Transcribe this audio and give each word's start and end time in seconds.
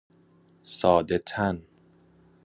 ساده 0.63 1.17
تن 1.17 1.61